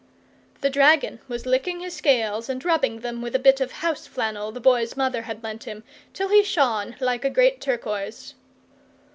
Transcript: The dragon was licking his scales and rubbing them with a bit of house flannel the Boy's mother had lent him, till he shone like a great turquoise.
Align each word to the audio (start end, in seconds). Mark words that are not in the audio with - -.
The 0.61 0.71
dragon 0.71 1.19
was 1.27 1.45
licking 1.45 1.79
his 1.81 1.95
scales 1.95 2.49
and 2.49 2.65
rubbing 2.65 3.01
them 3.01 3.21
with 3.21 3.35
a 3.35 3.37
bit 3.37 3.61
of 3.61 3.71
house 3.71 4.07
flannel 4.07 4.51
the 4.51 4.59
Boy's 4.59 4.97
mother 4.97 5.21
had 5.21 5.43
lent 5.43 5.65
him, 5.65 5.83
till 6.11 6.29
he 6.29 6.43
shone 6.43 6.95
like 6.99 7.23
a 7.23 7.29
great 7.29 7.61
turquoise. 7.61 8.33